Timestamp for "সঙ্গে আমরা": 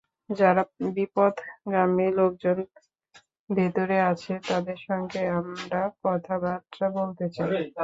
4.87-5.81